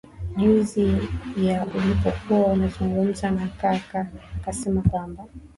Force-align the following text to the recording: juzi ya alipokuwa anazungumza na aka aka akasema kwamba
juzi 0.37 0.97
ya 1.37 1.61
alipokuwa 1.61 2.51
anazungumza 2.53 3.31
na 3.31 3.43
aka 3.43 3.69
aka 3.71 4.07
akasema 4.39 4.81
kwamba 4.81 5.25